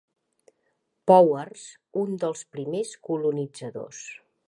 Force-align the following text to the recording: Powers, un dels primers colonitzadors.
Powers, 1.11 1.67
un 2.05 2.17
dels 2.25 2.43
primers 2.57 2.99
colonitzadors. 3.11 4.05